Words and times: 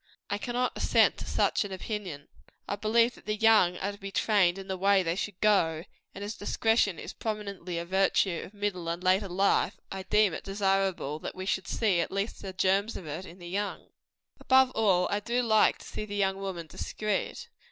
I 0.31 0.39
cannot 0.39 0.71
assent 0.75 1.17
to 1.17 1.25
such 1.25 1.63
an 1.63 1.71
opinion. 1.71 2.27
I 2.67 2.75
believe 2.75 3.13
that 3.13 3.27
the 3.27 3.35
young 3.35 3.77
are 3.77 3.91
to 3.91 3.99
be 3.99 4.09
trained 4.11 4.57
in 4.57 4.67
the 4.67 4.75
way 4.75 5.03
they 5.03 5.15
should 5.15 5.39
go; 5.41 5.83
and 6.15 6.23
as 6.23 6.33
discretion 6.33 6.97
is 6.97 7.13
prominently 7.13 7.77
a 7.77 7.85
virtue 7.85 8.41
of 8.43 8.51
middle 8.55 8.87
and 8.89 9.03
later 9.03 9.29
life, 9.29 9.79
I 9.91 10.01
deem 10.01 10.33
it 10.33 10.43
desirable 10.43 11.19
that 11.19 11.35
we 11.35 11.45
should 11.45 11.67
see 11.67 11.99
at 11.99 12.09
least 12.11 12.41
the 12.41 12.51
germs 12.51 12.97
of 12.97 13.05
it 13.05 13.27
in 13.27 13.37
the 13.37 13.47
young. 13.47 13.89
Above 14.39 14.71
all, 14.71 15.07
do 15.23 15.37
I 15.37 15.41
like 15.41 15.77
to 15.77 15.85
see 15.87 16.05
the 16.05 16.15
young 16.15 16.37
woman 16.37 16.65
discreet. 16.65 17.49